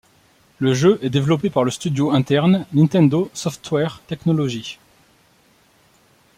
Le 0.57 0.73
jeu 0.73 0.97
est 1.03 1.11
développé 1.11 1.51
par 1.51 1.63
le 1.63 1.69
studio 1.69 2.09
interne 2.09 2.65
Nintendo 2.73 3.29
Software 3.35 4.01
Technology. 4.07 4.79